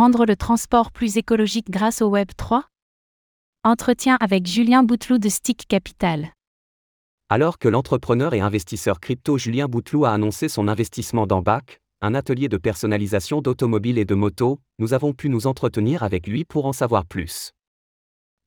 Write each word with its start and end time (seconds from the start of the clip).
rendre 0.00 0.24
le 0.24 0.34
transport 0.34 0.92
plus 0.92 1.18
écologique 1.18 1.68
grâce 1.68 2.00
au 2.00 2.06
Web 2.06 2.28
3 2.34 2.64
Entretien 3.64 4.16
avec 4.18 4.46
Julien 4.46 4.82
Bouteloup 4.82 5.18
de 5.18 5.28
Stick 5.28 5.68
Capital. 5.68 6.32
Alors 7.28 7.58
que 7.58 7.68
l'entrepreneur 7.68 8.32
et 8.32 8.40
investisseur 8.40 8.98
crypto 8.98 9.36
Julien 9.36 9.66
Bouteloup 9.66 10.06
a 10.06 10.12
annoncé 10.12 10.48
son 10.48 10.68
investissement 10.68 11.26
dans 11.26 11.42
BAC, 11.42 11.82
un 12.00 12.14
atelier 12.14 12.48
de 12.48 12.56
personnalisation 12.56 13.42
d'automobiles 13.42 13.98
et 13.98 14.06
de 14.06 14.14
motos, 14.14 14.58
nous 14.78 14.94
avons 14.94 15.12
pu 15.12 15.28
nous 15.28 15.46
entretenir 15.46 16.02
avec 16.02 16.26
lui 16.26 16.46
pour 16.46 16.64
en 16.64 16.72
savoir 16.72 17.04
plus. 17.04 17.52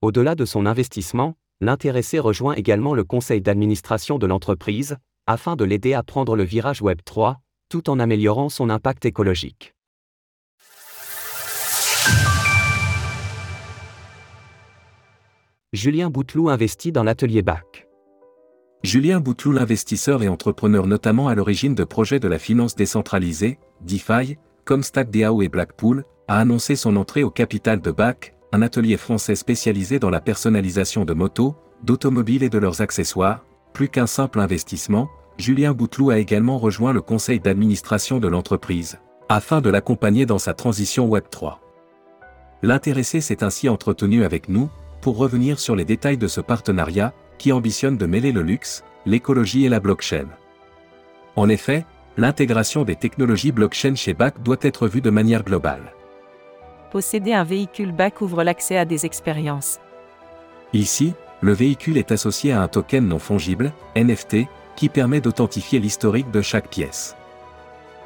Au-delà 0.01 0.33
de 0.33 0.45
son 0.45 0.65
investissement, 0.65 1.35
l'intéressé 1.61 2.17
rejoint 2.17 2.55
également 2.55 2.95
le 2.95 3.03
conseil 3.03 3.41
d'administration 3.41 4.17
de 4.17 4.25
l'entreprise, 4.25 4.97
afin 5.27 5.55
de 5.55 5.65
l'aider 5.65 5.93
à 5.93 6.01
prendre 6.01 6.35
le 6.35 6.45
virage 6.45 6.81
Web 6.81 7.01
3, 7.05 7.39
tout 7.69 7.91
en 7.91 7.99
améliorant 7.99 8.49
son 8.49 8.71
impact 8.71 9.05
écologique. 9.05 9.72
Julien 15.73 16.11
Bouteloup 16.11 16.49
investit 16.49 16.91
dans 16.91 17.01
l'atelier 17.01 17.41
BAC. 17.41 17.87
Julien 18.83 19.19
Bouteloup, 19.19 19.53
l'investisseur 19.53 20.21
et 20.21 20.27
entrepreneur 20.27 20.85
notamment 20.85 21.29
à 21.29 21.33
l'origine 21.33 21.73
de 21.73 21.83
projets 21.83 22.19
de 22.19 22.27
la 22.27 22.37
finance 22.37 22.75
décentralisée, 22.75 23.57
DeFi, 23.81 24.37
comme 24.65 24.83
StackDAO 24.83 25.41
et 25.41 25.49
Blackpool, 25.49 26.05
a 26.27 26.37
annoncé 26.37 26.75
son 26.75 26.95
entrée 26.95 27.23
au 27.23 27.31
capital 27.31 27.81
de 27.81 27.89
BAC, 27.89 28.35
un 28.51 28.61
atelier 28.61 28.97
français 28.97 29.33
spécialisé 29.33 29.97
dans 29.97 30.11
la 30.11 30.21
personnalisation 30.21 31.05
de 31.05 31.13
motos, 31.15 31.55
d'automobiles 31.81 32.43
et 32.43 32.49
de 32.49 32.59
leurs 32.59 32.81
accessoires. 32.81 33.43
Plus 33.73 33.89
qu'un 33.89 34.05
simple 34.05 34.41
investissement, 34.41 35.09
Julien 35.39 35.73
Bouteloup 35.73 36.11
a 36.11 36.19
également 36.19 36.59
rejoint 36.59 36.93
le 36.93 37.01
conseil 37.01 37.39
d'administration 37.39 38.19
de 38.19 38.27
l'entreprise, 38.27 38.99
afin 39.27 39.59
de 39.59 39.71
l'accompagner 39.71 40.27
dans 40.27 40.37
sa 40.37 40.53
transition 40.53 41.09
Web3. 41.09 41.55
L'intéressé 42.61 43.21
s'est 43.21 43.43
ainsi 43.43 43.69
entretenu 43.69 44.23
avec 44.23 44.49
nous, 44.49 44.69
pour 45.03 45.17
revenir 45.17 45.59
sur 45.59 45.75
les 45.75 45.83
détails 45.83 46.17
de 46.17 46.27
ce 46.27 46.39
partenariat, 46.39 47.11
qui 47.37 47.51
ambitionne 47.51 47.97
de 47.97 48.05
mêler 48.05 48.31
le 48.31 48.41
luxe, 48.41 48.85
l'écologie 49.05 49.65
et 49.65 49.69
la 49.69 49.81
blockchain. 49.81 50.27
En 51.35 51.49
effet, 51.49 51.85
l'intégration 52.15 52.85
des 52.85 52.95
technologies 52.95 53.51
blockchain 53.51 53.95
chez 53.95 54.13
BAC 54.13 54.41
doit 54.41 54.61
être 54.61 54.87
vue 54.87 55.01
de 55.01 55.09
manière 55.09 55.43
globale. 55.43 55.91
Posséder 56.89 57.33
un 57.33 57.43
véhicule 57.43 57.91
BAC 57.91 58.21
ouvre 58.21 58.45
l'accès 58.45 58.77
à 58.77 58.85
des 58.85 59.05
expériences. 59.05 59.81
Ici, 60.71 61.13
le 61.41 61.51
véhicule 61.51 61.97
est 61.97 62.13
associé 62.13 62.53
à 62.53 62.61
un 62.61 62.69
token 62.69 63.05
non 63.05 63.19
fongible, 63.19 63.73
NFT, 63.97 64.47
qui 64.77 64.87
permet 64.87 65.19
d'authentifier 65.19 65.79
l'historique 65.79 66.31
de 66.31 66.41
chaque 66.41 66.69
pièce. 66.69 67.17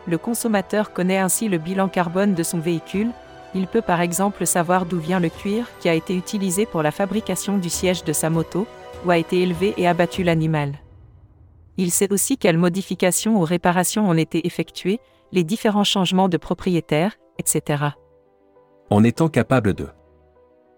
Le 0.08 0.18
consommateur 0.18 0.94
connaît 0.94 1.20
ainsi 1.20 1.48
le 1.48 1.60
bilan 1.60 1.90
carbone 1.90 2.34
de 2.34 2.42
son 2.42 2.58
véhicule, 2.58 3.12
il 3.56 3.68
peut 3.68 3.82
par 3.82 4.02
exemple 4.02 4.46
savoir 4.46 4.86
d'où 4.86 5.00
vient 5.00 5.20
le 5.20 5.30
cuir 5.30 5.68
qui 5.80 5.90
a 5.90 5.94
été 5.94 6.16
utilisé 6.16 6.66
pour 6.66 6.84
la 6.84 6.92
fabrication 6.92 7.58
du 7.58 7.70
siège 7.70 8.04
de 8.04 8.14
sa 8.14 8.30
moto, 8.30 8.68
où 9.06 9.12
a 9.12 9.18
été 9.18 9.42
élevé 9.42 9.74
et 9.78 9.88
abattu 9.88 10.24
l'animal. 10.24 10.74
Il 11.78 11.92
sait 11.92 12.12
aussi 12.12 12.38
quelles 12.38 12.58
modifications 12.58 13.40
ou 13.40 13.44
réparations 13.44 14.10
ont 14.10 14.14
été 14.14 14.46
effectuées, 14.48 15.00
les 15.32 15.44
différents 15.44 15.84
changements 15.84 16.30
de 16.30 16.38
propriétaire, 16.38 17.14
etc. 17.38 17.84
En 18.90 19.04
étant 19.04 19.30
capable 19.30 19.74
de 19.74 19.88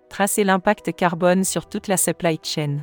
tracer 0.10 0.44
l'impact 0.44 0.94
carbone 0.96 1.44
sur 1.44 1.70
toute 1.70 1.88
la 1.88 1.96
supply 1.96 2.40
chain. 2.44 2.80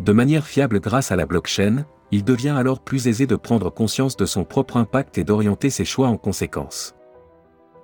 De 0.00 0.12
manière 0.12 0.46
fiable 0.46 0.80
grâce 0.80 1.12
à 1.12 1.16
la 1.16 1.24
blockchain, 1.24 1.86
il 2.10 2.24
devient 2.24 2.54
alors 2.56 2.80
plus 2.80 3.08
aisé 3.08 3.26
de 3.26 3.36
prendre 3.36 3.70
conscience 3.70 4.16
de 4.16 4.26
son 4.26 4.44
propre 4.44 4.76
impact 4.76 5.18
et 5.18 5.24
d'orienter 5.24 5.70
ses 5.70 5.84
choix 5.84 6.08
en 6.08 6.16
conséquence. 6.16 6.94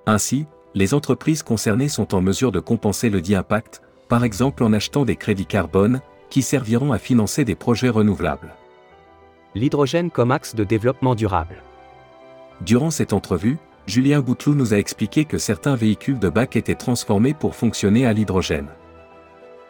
Ainsi, 0.05 0.45
les 0.75 0.93
entreprises 0.93 1.43
concernées 1.43 1.87
sont 1.87 2.15
en 2.15 2.21
mesure 2.21 2.51
de 2.51 2.59
compenser 2.59 3.09
le 3.09 3.21
dit 3.21 3.35
impact, 3.35 3.81
par 4.09 4.23
exemple 4.23 4.63
en 4.63 4.73
achetant 4.73 5.05
des 5.05 5.15
crédits 5.15 5.45
carbone, 5.45 6.01
qui 6.29 6.41
serviront 6.41 6.91
à 6.91 6.97
financer 6.97 7.45
des 7.45 7.55
projets 7.55 7.89
renouvelables. 7.89 8.55
L'hydrogène 9.53 10.09
comme 10.09 10.31
axe 10.31 10.55
de 10.55 10.63
développement 10.63 11.13
durable. 11.13 11.61
Durant 12.61 12.89
cette 12.89 13.13
entrevue, 13.13 13.57
Julien 13.85 14.21
Bouteloup 14.21 14.55
nous 14.55 14.73
a 14.73 14.77
expliqué 14.77 15.25
que 15.25 15.37
certains 15.37 15.75
véhicules 15.75 16.17
de 16.17 16.29
bac 16.29 16.55
étaient 16.55 16.73
transformés 16.73 17.33
pour 17.33 17.55
fonctionner 17.55 18.07
à 18.07 18.13
l'hydrogène. 18.13 18.69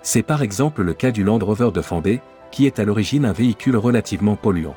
C'est 0.03 0.24
par 0.24 0.42
exemple 0.42 0.84
le 0.84 0.94
cas 0.94 1.12
du 1.12 1.24
Land 1.24 1.40
Rover 1.40 1.72
de 1.74 1.81
Fandé, 1.81 2.22
qui 2.52 2.66
est 2.66 2.80
à 2.80 2.86
l'origine 2.86 3.25
un 3.25 3.34
véhicule 3.34 3.75
relativement 3.75 4.36
polluant. 4.36 4.75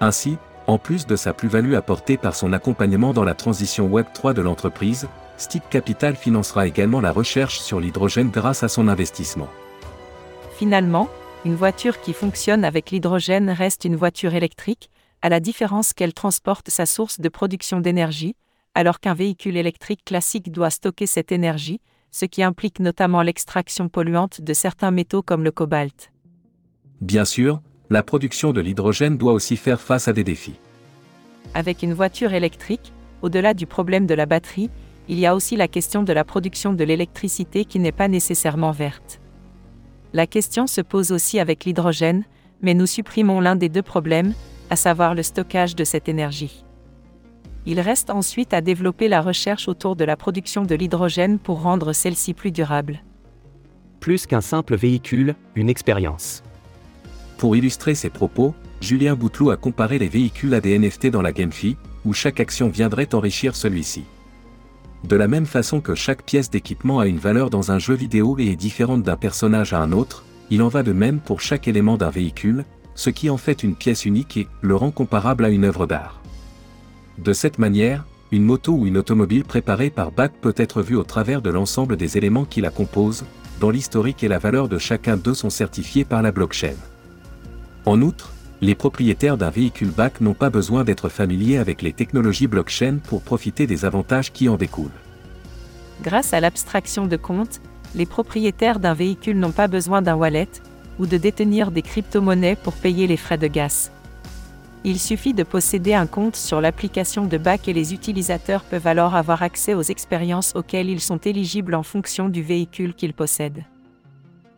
Ainsi, 0.00 0.36
en 0.66 0.78
plus 0.78 1.06
de 1.06 1.16
sa 1.16 1.32
plus-value 1.32 1.74
apportée 1.74 2.16
par 2.16 2.34
son 2.34 2.52
accompagnement 2.52 3.12
dans 3.12 3.24
la 3.24 3.34
transition 3.34 3.86
Web 3.86 4.06
3 4.12 4.34
de 4.34 4.42
l'entreprise, 4.42 5.08
Stick 5.36 5.68
Capital 5.68 6.16
financera 6.16 6.66
également 6.66 7.00
la 7.00 7.12
recherche 7.12 7.60
sur 7.60 7.78
l'hydrogène 7.80 8.30
grâce 8.30 8.62
à 8.62 8.68
son 8.68 8.88
investissement. 8.88 9.48
Finalement, 10.56 11.08
une 11.44 11.54
voiture 11.54 12.00
qui 12.00 12.12
fonctionne 12.12 12.64
avec 12.64 12.90
l'hydrogène 12.90 13.50
reste 13.50 13.84
une 13.84 13.96
voiture 13.96 14.34
électrique, 14.34 14.90
à 15.22 15.28
la 15.28 15.40
différence 15.40 15.92
qu'elle 15.92 16.14
transporte 16.14 16.70
sa 16.70 16.86
source 16.86 17.20
de 17.20 17.28
production 17.28 17.80
d'énergie, 17.80 18.34
alors 18.74 19.00
qu'un 19.00 19.14
véhicule 19.14 19.56
électrique 19.56 20.04
classique 20.04 20.50
doit 20.50 20.70
stocker 20.70 21.06
cette 21.06 21.32
énergie, 21.32 21.80
ce 22.10 22.24
qui 22.24 22.42
implique 22.42 22.80
notamment 22.80 23.22
l'extraction 23.22 23.88
polluante 23.88 24.40
de 24.40 24.54
certains 24.54 24.90
métaux 24.90 25.22
comme 25.22 25.44
le 25.44 25.50
cobalt. 25.50 26.12
Bien 27.00 27.24
sûr, 27.24 27.60
la 27.88 28.02
production 28.02 28.52
de 28.52 28.60
l'hydrogène 28.60 29.16
doit 29.16 29.32
aussi 29.32 29.56
faire 29.56 29.80
face 29.80 30.08
à 30.08 30.12
des 30.12 30.24
défis. 30.24 30.58
Avec 31.54 31.82
une 31.82 31.94
voiture 31.94 32.32
électrique, 32.34 32.92
au-delà 33.22 33.54
du 33.54 33.66
problème 33.66 34.06
de 34.06 34.14
la 34.14 34.26
batterie, 34.26 34.70
il 35.08 35.18
y 35.18 35.26
a 35.26 35.34
aussi 35.34 35.56
la 35.56 35.68
question 35.68 36.02
de 36.02 36.12
la 36.12 36.24
production 36.24 36.72
de 36.72 36.82
l'électricité 36.82 37.64
qui 37.64 37.78
n'est 37.78 37.92
pas 37.92 38.08
nécessairement 38.08 38.72
verte. 38.72 39.20
La 40.12 40.26
question 40.26 40.66
se 40.66 40.80
pose 40.80 41.12
aussi 41.12 41.38
avec 41.38 41.64
l'hydrogène, 41.64 42.24
mais 42.60 42.74
nous 42.74 42.86
supprimons 42.86 43.40
l'un 43.40 43.54
des 43.54 43.68
deux 43.68 43.82
problèmes, 43.82 44.34
à 44.70 44.76
savoir 44.76 45.14
le 45.14 45.22
stockage 45.22 45.76
de 45.76 45.84
cette 45.84 46.08
énergie. 46.08 46.64
Il 47.66 47.80
reste 47.80 48.10
ensuite 48.10 48.54
à 48.54 48.60
développer 48.60 49.08
la 49.08 49.20
recherche 49.20 49.68
autour 49.68 49.96
de 49.96 50.04
la 50.04 50.16
production 50.16 50.62
de 50.62 50.74
l'hydrogène 50.74 51.38
pour 51.38 51.62
rendre 51.62 51.92
celle-ci 51.92 52.34
plus 52.34 52.50
durable. 52.50 53.02
Plus 54.00 54.26
qu'un 54.26 54.40
simple 54.40 54.76
véhicule, 54.76 55.34
une 55.54 55.68
expérience. 55.68 56.42
Pour 57.38 57.54
illustrer 57.54 57.94
ses 57.94 58.10
propos, 58.10 58.54
Julien 58.80 59.14
Bouteloup 59.14 59.50
a 59.50 59.56
comparé 59.56 59.98
les 59.98 60.08
véhicules 60.08 60.54
à 60.54 60.60
des 60.60 60.78
NFT 60.78 61.08
dans 61.08 61.22
la 61.22 61.32
GameFi, 61.32 61.76
où 62.04 62.12
chaque 62.12 62.40
action 62.40 62.68
viendrait 62.68 63.14
enrichir 63.14 63.56
celui-ci. 63.56 64.04
De 65.04 65.16
la 65.16 65.28
même 65.28 65.46
façon 65.46 65.80
que 65.80 65.94
chaque 65.94 66.22
pièce 66.22 66.50
d'équipement 66.50 66.98
a 66.98 67.06
une 67.06 67.18
valeur 67.18 67.50
dans 67.50 67.70
un 67.70 67.78
jeu 67.78 67.94
vidéo 67.94 68.36
et 68.38 68.46
est 68.46 68.56
différente 68.56 69.02
d'un 69.02 69.16
personnage 69.16 69.72
à 69.72 69.80
un 69.80 69.92
autre, 69.92 70.24
il 70.50 70.62
en 70.62 70.68
va 70.68 70.82
de 70.82 70.92
même 70.92 71.20
pour 71.20 71.40
chaque 71.40 71.68
élément 71.68 71.96
d'un 71.96 72.10
véhicule, 72.10 72.64
ce 72.94 73.10
qui 73.10 73.28
en 73.28 73.36
fait 73.36 73.62
une 73.62 73.76
pièce 73.76 74.06
unique 74.06 74.36
et 74.36 74.48
le 74.62 74.74
rend 74.74 74.90
comparable 74.90 75.44
à 75.44 75.50
une 75.50 75.64
œuvre 75.64 75.86
d'art. 75.86 76.20
De 77.18 77.32
cette 77.32 77.58
manière, 77.58 78.04
une 78.32 78.44
moto 78.44 78.72
ou 78.72 78.86
une 78.86 78.98
automobile 78.98 79.44
préparée 79.44 79.90
par 79.90 80.10
BAC 80.10 80.32
peut 80.40 80.54
être 80.56 80.82
vue 80.82 80.96
au 80.96 81.04
travers 81.04 81.42
de 81.42 81.50
l'ensemble 81.50 81.96
des 81.96 82.16
éléments 82.16 82.44
qui 82.44 82.60
la 82.60 82.70
composent, 82.70 83.24
dont 83.60 83.70
l'historique 83.70 84.24
et 84.24 84.28
la 84.28 84.38
valeur 84.38 84.68
de 84.68 84.78
chacun 84.78 85.16
d'eux 85.16 85.34
sont 85.34 85.50
certifiés 85.50 86.04
par 86.04 86.22
la 86.22 86.32
blockchain. 86.32 86.74
En 87.86 88.02
outre, 88.02 88.32
les 88.60 88.74
propriétaires 88.74 89.36
d'un 89.36 89.50
véhicule 89.50 89.90
BAC 89.90 90.20
n'ont 90.20 90.34
pas 90.34 90.50
besoin 90.50 90.82
d'être 90.82 91.08
familiers 91.08 91.58
avec 91.58 91.82
les 91.82 91.92
technologies 91.92 92.48
blockchain 92.48 92.98
pour 92.98 93.22
profiter 93.22 93.68
des 93.68 93.84
avantages 93.84 94.32
qui 94.32 94.48
en 94.48 94.56
découlent. 94.56 94.90
Grâce 96.02 96.32
à 96.32 96.40
l'abstraction 96.40 97.06
de 97.06 97.16
compte, 97.16 97.60
les 97.94 98.04
propriétaires 98.06 98.80
d'un 98.80 98.92
véhicule 98.94 99.38
n'ont 99.38 99.52
pas 99.52 99.68
besoin 99.68 100.02
d'un 100.02 100.16
wallet 100.16 100.48
ou 100.98 101.06
de 101.06 101.16
détenir 101.16 101.70
des 101.70 101.82
crypto-monnaies 101.82 102.56
pour 102.56 102.72
payer 102.72 103.06
les 103.06 103.16
frais 103.16 103.38
de 103.38 103.46
gaz. 103.46 103.92
Il 104.82 104.98
suffit 104.98 105.34
de 105.34 105.42
posséder 105.42 105.94
un 105.94 106.06
compte 106.06 106.36
sur 106.36 106.60
l'application 106.60 107.24
de 107.24 107.38
BAC 107.38 107.68
et 107.68 107.72
les 107.72 107.94
utilisateurs 107.94 108.64
peuvent 108.64 108.86
alors 108.86 109.14
avoir 109.14 109.42
accès 109.42 109.74
aux 109.74 109.82
expériences 109.82 110.54
auxquelles 110.56 110.90
ils 110.90 111.00
sont 111.00 111.18
éligibles 111.18 111.74
en 111.74 111.82
fonction 111.82 112.28
du 112.28 112.42
véhicule 112.42 112.94
qu'ils 112.94 113.14
possèdent. 113.14 113.64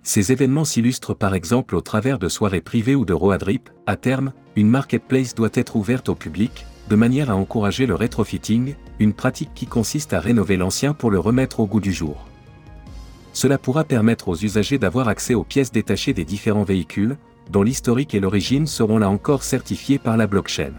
Ces 0.08 0.32
événements 0.32 0.64
s'illustrent 0.64 1.14
par 1.14 1.34
exemple 1.34 1.76
au 1.76 1.82
travers 1.82 2.18
de 2.18 2.30
soirées 2.30 2.62
privées 2.62 2.94
ou 2.94 3.04
de 3.04 3.12
roadrip. 3.12 3.68
À 3.86 3.96
terme, 3.96 4.32
une 4.56 4.70
marketplace 4.70 5.34
doit 5.34 5.50
être 5.52 5.76
ouverte 5.76 6.08
au 6.08 6.14
public, 6.14 6.64
de 6.88 6.96
manière 6.96 7.30
à 7.30 7.36
encourager 7.36 7.84
le 7.84 7.94
retrofitting, 7.94 8.74
une 9.00 9.12
pratique 9.12 9.50
qui 9.54 9.66
consiste 9.66 10.14
à 10.14 10.20
rénover 10.20 10.56
l'ancien 10.56 10.94
pour 10.94 11.10
le 11.10 11.18
remettre 11.18 11.60
au 11.60 11.66
goût 11.66 11.82
du 11.82 11.92
jour. 11.92 12.24
Cela 13.34 13.58
pourra 13.58 13.84
permettre 13.84 14.28
aux 14.28 14.36
usagers 14.36 14.78
d'avoir 14.78 15.08
accès 15.08 15.34
aux 15.34 15.44
pièces 15.44 15.72
détachées 15.72 16.14
des 16.14 16.24
différents 16.24 16.64
véhicules, 16.64 17.18
dont 17.50 17.62
l'historique 17.62 18.14
et 18.14 18.20
l'origine 18.20 18.66
seront 18.66 18.96
là 18.96 19.10
encore 19.10 19.42
certifiés 19.42 19.98
par 19.98 20.16
la 20.16 20.26
blockchain. 20.26 20.72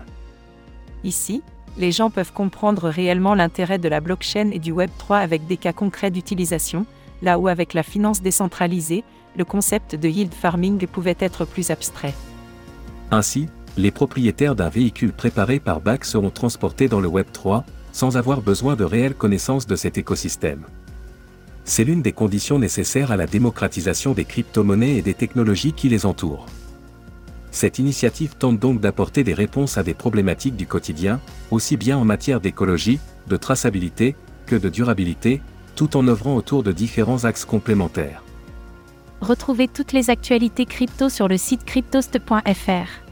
Ici, 1.04 1.44
les 1.78 1.92
gens 1.92 2.10
peuvent 2.10 2.34
comprendre 2.34 2.90
réellement 2.90 3.36
l'intérêt 3.36 3.78
de 3.78 3.90
la 3.90 4.02
blockchain 4.02 4.50
et 4.52 4.60
du 4.60 4.72
Web 4.72 4.90
3 4.98 5.18
avec 5.18 5.46
des 5.46 5.58
cas 5.58 5.72
concrets 5.72 6.10
d'utilisation, 6.10 6.88
là 7.22 7.40
où 7.40 7.48
avec 7.48 7.74
la 7.74 7.84
finance 7.84 8.22
décentralisée, 8.22 9.04
le 9.38 9.46
concept 9.46 9.96
de 9.96 10.08
yield 10.08 10.34
farming 10.34 10.86
pouvait 10.88 11.18
être 11.20 11.46
plus 11.46 11.72
abstrait. 11.72 12.14
Ainsi, 13.12 13.48
les 13.78 13.92
propriétaires 13.92 14.56
d'un 14.56 14.70
véhicule 14.70 15.14
préparé 15.14 15.60
par 15.60 15.82
BAC 15.82 16.06
seront 16.06 16.32
transportés 16.32 16.88
dans 16.88 17.00
le 17.00 17.08
Web 17.08 17.28
3, 17.32 17.64
sans 17.92 18.18
avoir 18.18 18.42
besoin 18.42 18.76
de 18.76 18.84
réelles 18.84 19.16
connaissances 19.16 19.68
de 19.68 19.76
cet 19.76 19.98
écosystème. 19.98 20.66
C'est 21.64 21.84
l'une 21.84 22.02
des 22.02 22.12
conditions 22.12 22.60
nécessaires 22.60 23.12
à 23.12 23.18
la 23.18 23.28
démocratisation 23.28 24.14
des 24.14 24.26
crypto-monnaies 24.26 24.98
et 24.98 25.02
des 25.02 25.14
technologies 25.14 25.74
qui 25.74 25.90
les 25.90 26.06
entourent. 26.06 26.48
Cette 27.52 27.80
initiative 27.80 28.36
tente 28.38 28.60
donc 28.60 28.80
d'apporter 28.80 29.24
des 29.24 29.34
réponses 29.34 29.78
à 29.78 29.84
des 29.84 29.94
problématiques 29.94 30.56
du 30.56 30.68
quotidien, 30.68 31.20
aussi 31.52 31.78
bien 31.78 31.98
en 31.98 32.06
matière 32.06 32.42
d'écologie, 32.42 33.00
de 33.28 33.38
traçabilité, 33.38 34.16
que 34.46 34.56
de 34.56 34.70
durabilité, 34.70 35.42
tout 35.76 35.98
en 35.98 36.08
œuvrant 36.08 36.36
autour 36.36 36.64
de 36.64 36.72
différents 36.72 37.26
axes 37.26 37.46
complémentaires. 37.46 38.24
Retrouvez 39.22 39.68
toutes 39.68 39.92
les 39.92 40.10
actualités 40.10 40.66
crypto 40.66 41.10
sur 41.10 41.28
le 41.28 41.38
site 41.38 41.66
cryptost.fr. 41.66 43.09